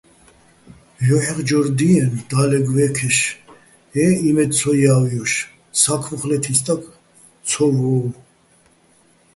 ჲუჰ̦ეხჯორ 1.05 1.65
დიეჼო̆, 1.77 2.15
და́ლეგ 2.29 2.65
ვე́ქეშ-ე 2.75 4.05
იმედ 4.27 4.51
ცო 4.57 4.71
ჲა́ვჲოშ 4.79 5.33
სა́ქმოხ 5.81 6.21
ლეთინი̆ 6.29 6.57
სტაკ 6.59 6.81
ცო 7.49 7.65
ვოუ̆ვო̆. 7.73 8.13